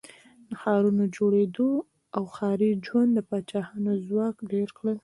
د 0.49 0.51
ښارونو 0.61 0.99
د 1.07 1.11
جوړېدو 1.17 1.69
او 2.15 2.23
ښاري 2.35 2.69
ژوند 2.85 3.09
د 3.13 3.19
پاچاهانو 3.29 3.91
ځواک 4.07 4.35
ډېر 4.51 4.69
کړ. 4.77 4.85